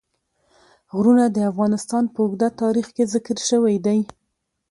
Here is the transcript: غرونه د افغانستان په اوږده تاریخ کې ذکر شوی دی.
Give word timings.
غرونه 0.95 1.25
د 1.31 1.37
افغانستان 1.51 2.03
په 2.13 2.19
اوږده 2.23 2.49
تاریخ 2.61 2.87
کې 2.95 3.09
ذکر 3.13 3.37
شوی 3.49 3.75
دی. 3.85 3.99